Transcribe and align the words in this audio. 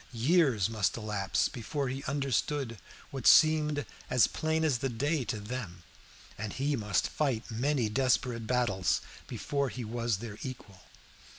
Years 0.13 0.67
must 0.67 0.97
elapse 0.97 1.47
before 1.47 1.87
he 1.87 2.03
understood 2.05 2.79
what 3.11 3.27
seemed 3.27 3.85
as 4.09 4.25
plain 4.25 4.63
as 4.65 4.79
the 4.79 4.89
day 4.89 5.23
to 5.25 5.39
them, 5.39 5.83
and 6.39 6.53
he 6.53 6.75
must 6.75 7.07
fight 7.07 7.51
many 7.51 7.87
desperate 7.87 8.47
battles 8.47 9.01
before 9.27 9.69
he 9.69 9.85
was 9.85 10.17
their 10.17 10.39
equal. 10.41 10.81